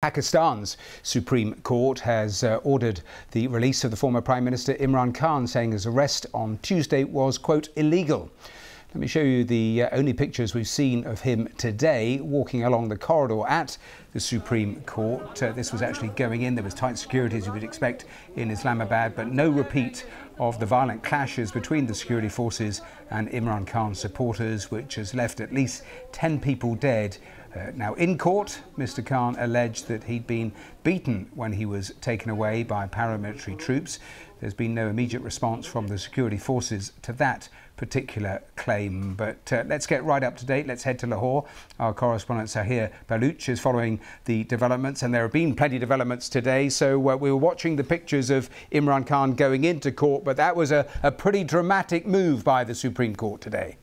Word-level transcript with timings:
Pakistan's 0.00 0.76
Supreme 1.02 1.54
Court 1.62 1.98
has 1.98 2.44
uh, 2.44 2.60
ordered 2.62 3.00
the 3.32 3.48
release 3.48 3.82
of 3.82 3.90
the 3.90 3.96
former 3.96 4.20
Prime 4.20 4.44
Minister 4.44 4.74
Imran 4.74 5.12
Khan, 5.12 5.44
saying 5.44 5.72
his 5.72 5.86
arrest 5.86 6.24
on 6.32 6.60
Tuesday 6.62 7.02
was, 7.02 7.36
quote, 7.36 7.70
illegal. 7.74 8.30
Let 8.94 9.00
me 9.00 9.08
show 9.08 9.22
you 9.22 9.42
the 9.42 9.82
uh, 9.82 9.88
only 9.90 10.12
pictures 10.12 10.54
we've 10.54 10.68
seen 10.68 11.04
of 11.04 11.20
him 11.22 11.48
today 11.58 12.20
walking 12.20 12.62
along 12.62 12.90
the 12.90 12.96
corridor 12.96 13.42
at 13.48 13.76
the 14.12 14.20
Supreme 14.20 14.80
Court. 14.82 15.42
Uh, 15.42 15.50
this 15.50 15.72
was 15.72 15.82
actually 15.82 16.10
going 16.10 16.42
in. 16.42 16.54
There 16.54 16.62
was 16.62 16.74
tight 16.74 16.96
security, 16.96 17.36
as 17.36 17.46
you 17.46 17.52
would 17.52 17.64
expect 17.64 18.04
in 18.36 18.52
Islamabad, 18.52 19.16
but 19.16 19.32
no 19.32 19.50
repeat 19.50 20.06
of 20.38 20.60
the 20.60 20.66
violent 20.66 21.02
clashes 21.02 21.50
between 21.50 21.86
the 21.86 21.94
security 21.94 22.28
forces 22.28 22.82
and 23.10 23.28
Imran 23.30 23.66
Khan's 23.66 23.98
supporters, 23.98 24.70
which 24.70 24.94
has 24.94 25.12
left 25.12 25.40
at 25.40 25.52
least 25.52 25.82
10 26.12 26.38
people 26.38 26.76
dead. 26.76 27.18
Uh, 27.58 27.72
now, 27.74 27.94
in 27.94 28.16
court, 28.16 28.60
Mr. 28.76 29.04
Khan 29.04 29.36
alleged 29.38 29.88
that 29.88 30.04
he'd 30.04 30.26
been 30.26 30.52
beaten 30.84 31.30
when 31.34 31.52
he 31.52 31.66
was 31.66 31.92
taken 32.00 32.30
away 32.30 32.62
by 32.62 32.86
paramilitary 32.86 33.58
troops. 33.58 33.98
There's 34.40 34.54
been 34.54 34.74
no 34.74 34.88
immediate 34.88 35.22
response 35.22 35.66
from 35.66 35.88
the 35.88 35.98
security 35.98 36.36
forces 36.36 36.92
to 37.02 37.12
that 37.14 37.48
particular 37.76 38.42
claim. 38.54 39.14
But 39.14 39.52
uh, 39.52 39.64
let's 39.66 39.86
get 39.86 40.04
right 40.04 40.22
up 40.22 40.36
to 40.36 40.46
date. 40.46 40.66
Let's 40.66 40.84
head 40.84 40.98
to 41.00 41.06
Lahore. 41.08 41.46
Our 41.80 41.92
correspondent 41.92 42.48
Sahir 42.48 42.92
Baluch 43.08 43.48
is 43.48 43.58
following 43.58 44.00
the 44.26 44.44
developments, 44.44 45.02
and 45.02 45.12
there 45.12 45.22
have 45.22 45.32
been 45.32 45.56
plenty 45.56 45.76
of 45.76 45.80
developments 45.80 46.28
today. 46.28 46.68
So 46.68 47.10
uh, 47.10 47.16
we 47.16 47.30
were 47.30 47.36
watching 47.36 47.74
the 47.74 47.84
pictures 47.84 48.30
of 48.30 48.48
Imran 48.70 49.06
Khan 49.06 49.34
going 49.34 49.64
into 49.64 49.90
court, 49.90 50.24
but 50.24 50.36
that 50.36 50.54
was 50.54 50.70
a, 50.70 50.86
a 51.02 51.10
pretty 51.10 51.42
dramatic 51.42 52.06
move 52.06 52.44
by 52.44 52.62
the 52.62 52.74
Supreme 52.74 53.16
Court 53.16 53.40
today. 53.40 53.78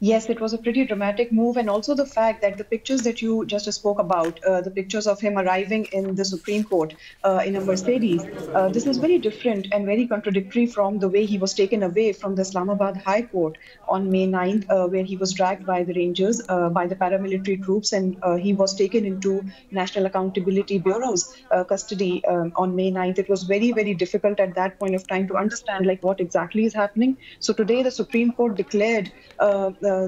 Yes, 0.00 0.28
it 0.30 0.40
was 0.40 0.52
a 0.52 0.58
pretty 0.58 0.84
dramatic 0.84 1.32
move, 1.32 1.56
and 1.56 1.68
also 1.68 1.92
the 1.92 2.06
fact 2.06 2.40
that 2.42 2.56
the 2.56 2.62
pictures 2.62 3.02
that 3.02 3.20
you 3.20 3.44
just 3.46 3.72
spoke 3.72 3.98
about, 3.98 4.38
uh, 4.44 4.60
the 4.60 4.70
pictures 4.70 5.08
of 5.08 5.20
him 5.20 5.36
arriving 5.36 5.86
in 5.86 6.14
the 6.14 6.24
Supreme 6.24 6.62
Court 6.62 6.94
uh, 7.24 7.42
in 7.44 7.56
a 7.56 7.60
Mercedes, 7.60 8.24
uh, 8.54 8.68
this 8.68 8.86
is 8.86 8.98
very 8.98 9.18
different 9.18 9.66
and 9.72 9.86
very 9.86 10.06
contradictory 10.06 10.66
from 10.66 11.00
the 11.00 11.08
way 11.08 11.26
he 11.26 11.36
was 11.36 11.52
taken 11.52 11.82
away 11.82 12.12
from 12.12 12.36
the 12.36 12.42
Islamabad 12.42 12.96
High 12.98 13.22
Court 13.22 13.58
on 13.88 14.08
May 14.08 14.28
9th, 14.28 14.66
uh, 14.70 14.86
where 14.86 15.02
he 15.02 15.16
was 15.16 15.32
dragged 15.34 15.66
by 15.66 15.82
the 15.82 15.94
Rangers, 15.94 16.40
uh, 16.48 16.68
by 16.68 16.86
the 16.86 16.94
paramilitary 16.94 17.60
troops, 17.60 17.92
and 17.92 18.16
uh, 18.22 18.36
he 18.36 18.54
was 18.54 18.76
taken 18.76 19.04
into 19.04 19.42
National 19.72 20.06
Accountability 20.06 20.78
Bureau's 20.78 21.34
custody 21.68 22.24
um, 22.26 22.52
on 22.54 22.76
May 22.76 22.92
9th. 22.92 23.18
It 23.18 23.28
was 23.28 23.42
very, 23.42 23.72
very 23.72 23.94
difficult 23.94 24.38
at 24.38 24.54
that 24.54 24.78
point 24.78 24.94
of 24.94 25.08
time 25.08 25.26
to 25.26 25.36
understand 25.36 25.86
like 25.86 26.04
what 26.04 26.20
exactly 26.20 26.64
is 26.66 26.74
happening. 26.74 27.16
So 27.40 27.52
today, 27.52 27.82
the 27.82 27.90
Supreme 27.90 28.32
Court 28.32 28.56
declared 28.56 29.10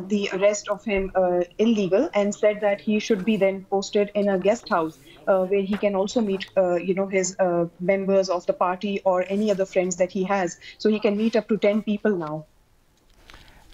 the 0.06 0.28
arrest 0.32 0.68
of 0.68 0.84
him 0.84 1.10
uh, 1.14 1.40
illegal 1.58 2.08
and 2.14 2.34
said 2.34 2.60
that 2.60 2.80
he 2.80 2.98
should 2.98 3.24
be 3.24 3.36
then 3.36 3.64
posted 3.70 4.10
in 4.14 4.28
a 4.28 4.38
guest 4.38 4.68
house 4.68 4.98
uh, 5.26 5.44
where 5.46 5.62
he 5.62 5.76
can 5.76 5.94
also 5.94 6.20
meet, 6.20 6.46
uh, 6.56 6.76
you 6.76 6.94
know, 6.94 7.06
his 7.06 7.36
uh, 7.38 7.66
members 7.78 8.28
of 8.28 8.46
the 8.46 8.52
party 8.52 9.00
or 9.04 9.24
any 9.28 9.50
other 9.50 9.66
friends 9.66 9.96
that 9.96 10.10
he 10.10 10.24
has. 10.24 10.58
So 10.78 10.88
he 10.90 10.98
can 10.98 11.16
meet 11.16 11.36
up 11.36 11.48
to 11.48 11.56
10 11.56 11.82
people 11.82 12.16
now. 12.16 12.46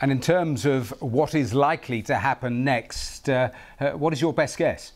And 0.00 0.12
in 0.12 0.20
terms 0.20 0.66
of 0.66 0.90
what 1.00 1.34
is 1.34 1.54
likely 1.54 2.02
to 2.02 2.16
happen 2.16 2.64
next, 2.64 3.28
uh, 3.28 3.50
what 3.94 4.12
is 4.12 4.20
your 4.20 4.34
best 4.34 4.58
guess? 4.58 4.92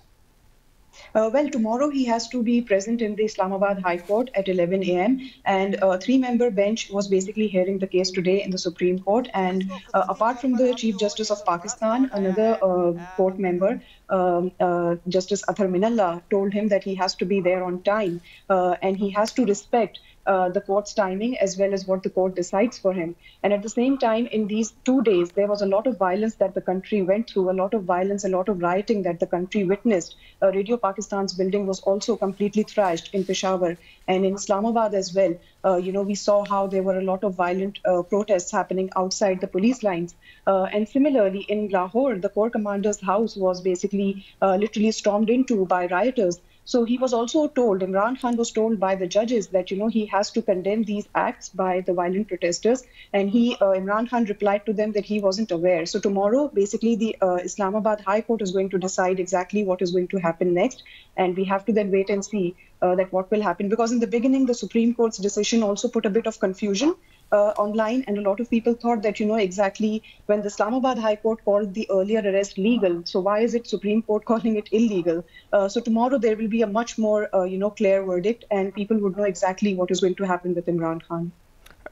Uh, 1.14 1.30
well, 1.33 1.48
tomorrow 1.48 1.91
he 1.91 2.05
has 2.05 2.28
to 2.28 2.42
be 2.42 2.60
present 2.60 3.02
in 3.02 3.16
the 3.16 3.24
Islamabad 3.24 3.83
High 3.83 3.98
Court 3.98 4.30
at 4.34 4.48
11 4.48 4.84
a.m. 4.84 5.30
And 5.44 5.74
a 5.83 5.98
three-member 5.98 6.50
bench 6.50 6.91
was 6.91 7.08
basically 7.08 7.48
hearing 7.48 7.78
the 7.78 7.86
case 7.86 8.10
today 8.10 8.42
in 8.42 8.50
the 8.50 8.58
Supreme 8.58 8.98
Court. 8.98 9.28
And 9.34 9.70
uh, 9.94 10.05
apart 10.08 10.41
from 10.41 10.55
the 10.55 10.74
Chief 10.74 10.98
Justice 10.98 11.30
of 11.30 11.44
Pakistan, 11.44 12.11
another 12.12 12.58
uh, 12.62 12.92
court 13.16 13.38
member, 13.38 13.83
um, 14.08 14.52
uh, 14.61 14.96
Justice 15.08 15.42
Athar 15.48 15.68
Minallah, 15.70 16.22
told 16.30 16.52
him 16.52 16.68
that 16.68 16.84
he 16.84 16.94
has 16.94 17.14
to 17.16 17.24
be 17.24 17.41
there 17.41 17.64
on 17.64 17.83
time 17.83 18.20
uh, 18.48 18.77
and 18.83 18.96
he 18.96 19.11
has 19.11 19.33
to 19.33 19.44
respect 19.44 20.00
uh, 20.26 20.48
the 20.48 20.60
court's 20.60 20.94
timing 20.94 21.36
as 21.38 21.56
well 21.56 21.72
as 21.72 21.86
what 21.86 22.02
the 22.02 22.10
court 22.10 22.34
decides 22.34 22.78
for 22.78 22.92
him. 22.92 23.16
And 23.42 23.52
at 23.52 23.62
the 23.62 23.68
same 23.68 23.98
time, 23.98 24.27
in 24.27 24.46
these 24.46 24.72
two 24.84 25.02
days, 25.02 25.30
there 25.30 25.46
was 25.46 25.62
a 25.62 25.67
lot 25.67 25.86
of 25.86 25.96
violence 25.96 26.34
that 26.36 26.55
the 26.55 26.61
country 26.61 27.02
went 27.02 27.30
through, 27.30 27.50
a 27.50 27.52
lot 27.52 27.74
of 27.74 27.84
violence, 27.84 28.24
a 28.24 28.28
lot 28.28 28.48
of 28.48 28.61
rioting 28.61 29.02
that 29.05 29.20
the 29.20 29.27
country 29.27 29.64
witnessed. 29.64 30.17
Uh, 30.42 30.48
Radio 30.52 30.77
Pakistan's 30.77 31.33
building 31.34 31.67
was 31.67 31.80
also 31.80 32.17
completely 32.17 32.62
thrashed 32.62 33.14
in 33.14 33.24
Peshawar 33.24 33.77
and 34.08 34.24
in 34.24 34.34
Islamabad 34.34 34.95
as 34.95 35.14
well. 35.14 35.34
Uh, 35.64 35.77
you 35.77 35.92
know, 35.92 36.02
we 36.02 36.14
saw 36.14 36.45
how 36.45 36.66
there 36.66 36.83
were 36.83 36.98
a 36.98 37.05
lot 37.05 37.24
of 37.24 37.34
violent 37.34 37.78
uh, 37.84 38.02
protests 38.02 38.50
happening 38.50 38.90
outside 38.96 39.40
the 39.40 39.46
police 39.46 39.83
lines. 39.83 40.14
Uh, 40.46 40.64
and 40.64 40.89
similarly, 40.89 41.40
in 41.48 41.68
Lahore, 41.68 42.16
the 42.16 42.28
corps 42.28 42.50
commander's 42.50 43.00
house 43.00 43.36
was 43.36 43.61
basically 43.61 44.24
literally 44.40 44.90
stormed 44.90 45.30
into 45.30 45.64
by 45.66 45.86
rioters. 45.86 46.40
So 46.64 46.84
he 46.84 46.98
was 46.98 47.12
also 47.12 47.48
told, 47.48 47.80
Imran 47.80 48.20
Khan 48.20 48.36
was 48.36 48.52
told 48.52 48.78
by 48.78 48.94
the 48.94 49.06
judges 49.06 49.48
that, 49.48 49.70
you 49.70 49.76
know, 49.76 49.88
he 49.88 50.06
has 50.06 50.30
to 50.32 50.42
condemn 50.42 50.84
these 50.84 51.08
acts 51.14 51.48
by 51.48 51.80
the 51.80 51.92
violent 51.92 52.28
protesters. 52.28 52.84
And 53.12 53.28
he, 53.30 53.56
uh, 53.56 53.72
Imran 53.80 54.08
Khan 54.08 54.24
replied 54.26 54.66
to 54.66 54.72
them 54.72 54.92
that 54.92 55.04
he 55.04 55.20
wasn't 55.20 55.50
aware. 55.50 55.84
So 55.86 55.98
tomorrow, 55.98 56.48
basically, 56.48 56.94
the 56.96 57.16
uh, 57.20 57.36
Islamabad 57.36 58.02
High 58.02 58.20
Court 58.20 58.42
is 58.42 58.52
going 58.52 58.70
to 58.70 58.78
decide 58.78 59.18
exactly 59.18 59.64
what 59.64 59.82
is 59.82 59.90
going 59.90 60.08
to 60.08 60.18
happen 60.18 60.54
next. 60.54 60.84
And 61.16 61.36
we 61.36 61.44
have 61.44 61.64
to 61.64 61.72
then 61.72 61.90
wait 61.90 62.08
and 62.08 62.24
see 62.24 62.54
uh, 62.82 62.94
that 62.94 63.12
what 63.12 63.30
will 63.30 63.42
happen. 63.42 63.68
Because 63.68 63.90
in 63.90 63.98
the 63.98 64.06
beginning, 64.06 64.46
the 64.46 64.54
Supreme 64.54 64.94
Court's 64.94 65.18
decision 65.18 65.62
also 65.62 65.88
put 65.88 66.06
a 66.06 66.10
bit 66.10 66.27
of 66.27 66.38
confusion 66.38 66.94
uh, 67.33 67.52
online, 67.57 68.05
and 68.07 68.18
a 68.18 68.20
lot 68.20 68.41
of 68.41 68.51
people 68.51 68.74
thought 68.74 69.02
that 69.02 69.20
you 69.20 69.27
know 69.27 69.36
exactly 69.36 70.02
when 70.27 70.41
the 70.41 70.46
Islamabad 70.46 70.98
High 70.98 71.17
Court 71.17 71.45
called 71.45 71.74
the 71.74 71.89
earlier 71.91 72.20
arrest 72.20 72.58
legal, 72.58 73.02
so 73.05 73.20
why 73.20 73.41
is 73.41 73.55
it 73.55 73.67
Supreme 73.67 74.02
Court 74.02 74.24
calling 74.24 74.57
it 74.57 74.68
illegal? 74.73 75.24
Uh, 75.52 75.69
so 75.69 75.80
tomorrow 75.80 76.19
there 76.19 76.36
will 76.36 76.48
be 76.48 76.63
a 76.63 76.67
much 76.67 76.98
more 76.98 77.29
uh, 77.35 77.45
you 77.45 77.58
know 77.58 77.70
clear 77.70 78.02
verdict, 78.05 78.45
and 78.51 78.74
people 78.74 78.98
would 78.98 79.17
know 79.17 79.24
exactly 79.24 79.74
what 79.74 79.90
is 79.90 80.01
going 80.01 80.14
to 80.17 80.27
happen 80.27 80.55
with 80.55 80.67
Imran 80.67 81.02
Khan. 81.07 81.33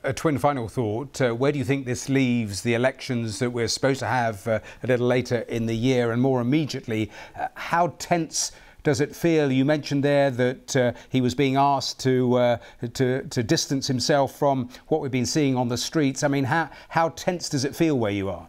A 0.05 0.13
twin 0.13 0.39
final 0.39 0.69
thought. 0.69 1.21
Uh, 1.21 1.33
where 1.33 1.51
do 1.51 1.59
you 1.59 1.65
think 1.65 1.85
this 1.85 2.09
leaves 2.09 2.63
the 2.63 2.75
elections 2.75 3.41
that 3.41 3.51
we're 3.51 3.67
supposed 3.69 3.99
to 4.01 4.07
have 4.07 4.47
uh, 4.47 4.61
a 4.83 4.87
little 4.87 5.07
later 5.07 5.41
in 5.49 5.67
the 5.67 5.75
year, 5.75 6.13
and 6.13 6.23
more 6.23 6.41
immediately, 6.41 7.11
uh, 7.39 7.49
how 7.55 7.89
tense? 7.99 8.53
Does 8.83 9.01
it 9.01 9.15
feel? 9.15 9.51
You 9.51 9.65
mentioned 9.65 10.05
there 10.05 10.31
that 10.31 10.77
uh, 10.77 10.93
he 11.09 11.21
was 11.21 11.35
being 11.35 11.57
asked 11.57 12.01
to, 12.01 12.35
uh, 12.35 12.57
to, 12.95 13.23
to 13.23 13.43
distance 13.43 13.87
himself 13.87 14.39
from 14.39 14.71
what 14.89 15.01
we've 15.01 15.11
been 15.11 15.27
seeing 15.27 15.57
on 15.57 15.69
the 15.69 15.77
streets. 15.77 16.23
I 16.23 16.29
mean, 16.29 16.45
how, 16.45 16.71
how 16.89 17.11
tense 17.11 17.49
does 17.49 17.65
it 17.65 17.75
feel 17.75 17.99
where 17.99 18.13
you 18.13 18.29
are? 18.29 18.49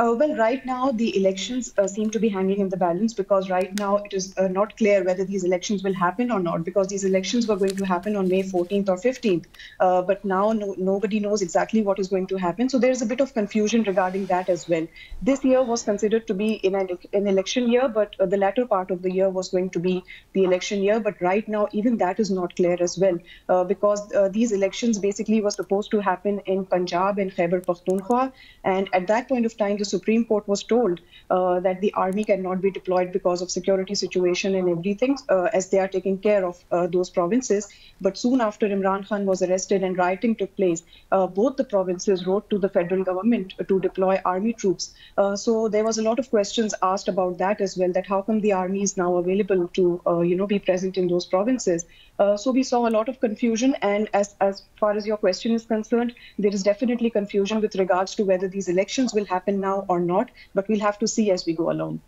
Uh, 0.00 0.14
well, 0.18 0.34
right 0.34 0.64
now 0.64 0.90
the 0.90 1.14
elections 1.14 1.74
uh, 1.76 1.86
seem 1.86 2.08
to 2.08 2.18
be 2.18 2.30
hanging 2.30 2.58
in 2.58 2.70
the 2.70 2.76
balance 2.82 3.12
because 3.12 3.50
right 3.50 3.78
now 3.78 3.96
it 3.98 4.14
is 4.14 4.32
uh, 4.38 4.48
not 4.48 4.74
clear 4.78 5.04
whether 5.04 5.24
these 5.24 5.44
elections 5.44 5.82
will 5.82 5.92
happen 5.92 6.30
or 6.30 6.40
not 6.40 6.64
because 6.64 6.86
these 6.86 7.04
elections 7.04 7.46
were 7.46 7.56
going 7.56 7.76
to 7.76 7.84
happen 7.84 8.16
on 8.16 8.26
May 8.26 8.42
14th 8.42 8.88
or 8.88 8.96
15th. 8.96 9.44
Uh, 9.78 10.00
but 10.00 10.24
now 10.24 10.52
no, 10.52 10.74
nobody 10.78 11.20
knows 11.20 11.42
exactly 11.42 11.82
what 11.82 11.98
is 11.98 12.08
going 12.08 12.26
to 12.28 12.38
happen. 12.38 12.70
So 12.70 12.78
there's 12.78 13.02
a 13.02 13.04
bit 13.04 13.20
of 13.20 13.34
confusion 13.34 13.82
regarding 13.82 14.24
that 14.26 14.48
as 14.48 14.66
well. 14.66 14.86
This 15.20 15.44
year 15.44 15.62
was 15.62 15.82
considered 15.82 16.26
to 16.28 16.32
be 16.32 16.64
an, 16.64 16.96
an 17.12 17.26
election 17.26 17.70
year, 17.70 17.86
but 17.86 18.16
uh, 18.18 18.24
the 18.24 18.38
latter 18.38 18.64
part 18.64 18.90
of 18.90 19.02
the 19.02 19.12
year 19.12 19.28
was 19.28 19.50
going 19.50 19.68
to 19.68 19.78
be 19.78 20.02
the 20.32 20.44
election 20.44 20.82
year. 20.82 20.98
But 20.98 21.20
right 21.20 21.46
now, 21.46 21.68
even 21.72 21.98
that 21.98 22.18
is 22.18 22.30
not 22.30 22.56
clear 22.56 22.78
as 22.80 22.96
well 22.96 23.18
uh, 23.50 23.64
because 23.64 24.00
these 24.30 24.52
elections 24.52 24.98
basically 24.98 25.42
were 25.42 25.50
supposed 25.50 25.90
to 25.90 26.00
happen 26.00 26.40
in 26.46 26.64
Punjab 26.64 27.18
and 27.18 27.30
Khyber 27.36 27.60
Pakhtunkhwa. 27.60 28.32
And 28.64 28.88
at 28.94 29.06
that 29.08 29.28
point 29.28 29.44
of 29.44 29.58
time, 29.58 29.76
Supreme 29.90 30.24
Court 30.24 30.46
was 30.48 30.62
told 30.62 31.00
uh, 31.30 31.60
that 31.60 31.80
the 31.80 31.92
army 31.94 32.24
cannot 32.24 32.60
be 32.60 32.70
deployed 32.70 33.12
because 33.12 33.42
of 33.42 33.50
security 33.50 33.94
situation 33.94 34.54
and 34.54 34.68
everything, 34.68 35.16
uh, 35.28 35.48
as 35.52 35.70
they 35.70 35.78
are 35.78 35.88
taking 35.96 36.18
care 36.18 36.44
of 36.46 36.62
uh, 36.70 36.86
those 36.86 37.10
provinces. 37.10 37.68
But 38.00 38.18
soon 38.18 38.40
after 38.40 38.68
Imran 38.68 39.06
Khan 39.08 39.26
was 39.26 39.42
arrested 39.42 39.82
and 39.82 39.96
rioting 39.98 40.34
took 40.36 40.54
place, 40.56 40.82
uh, 41.12 41.26
both 41.26 41.56
the 41.56 41.64
provinces 41.64 42.26
wrote 42.26 42.48
to 42.50 42.58
the 42.58 42.68
federal 42.68 43.04
government 43.04 43.54
to 43.68 43.80
deploy 43.80 44.20
army 44.24 44.52
troops. 44.52 44.94
Uh, 45.18 45.36
so 45.36 45.68
there 45.68 45.84
was 45.84 45.98
a 45.98 46.02
lot 46.02 46.18
of 46.18 46.30
questions 46.30 46.74
asked 46.82 47.08
about 47.08 47.38
that 47.38 47.60
as 47.60 47.76
well. 47.76 47.92
That 47.92 48.06
how 48.06 48.22
come 48.22 48.40
the 48.40 48.52
army 48.52 48.82
is 48.82 48.96
now 48.96 49.16
available 49.16 49.68
to, 49.80 50.00
uh, 50.06 50.20
you 50.20 50.36
know, 50.36 50.46
be 50.46 50.58
present 50.58 50.96
in 50.96 51.08
those 51.08 51.26
provinces? 51.26 51.86
Uh, 52.20 52.36
so 52.36 52.52
we 52.52 52.62
saw 52.62 52.86
a 52.86 52.90
lot 52.90 53.08
of 53.08 53.18
confusion. 53.18 53.74
And 53.80 54.08
as 54.12 54.36
as 54.40 54.62
far 54.78 54.92
as 54.92 55.06
your 55.06 55.16
question 55.16 55.52
is 55.52 55.64
concerned, 55.64 56.14
there 56.38 56.54
is 56.58 56.62
definitely 56.62 57.10
confusion 57.10 57.62
with 57.62 57.74
regards 57.76 58.14
to 58.16 58.24
whether 58.24 58.46
these 58.46 58.68
elections 58.68 59.14
will 59.14 59.24
happen 59.24 59.58
now 59.58 59.86
or 59.88 60.00
not, 60.00 60.30
but 60.54 60.68
we'll 60.68 60.86
have 60.88 60.98
to 60.98 61.08
see 61.08 61.30
as 61.30 61.46
we 61.46 61.54
go 61.54 61.70
along. 61.70 62.00